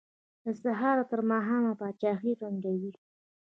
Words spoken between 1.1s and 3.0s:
تر ماښامه پاچاهۍ ړنګوي.